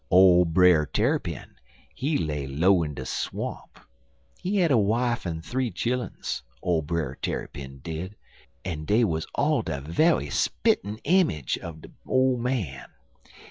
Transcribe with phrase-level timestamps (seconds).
[0.09, 1.57] Ole Brer Tarrypin,
[1.93, 3.79] he lay low in de swamp.
[4.41, 8.15] He had a wife en th'ee chilluns, old Brer Tarrypin did,
[8.65, 12.89] en dey wuz all de ve'y spit en image er de ole man.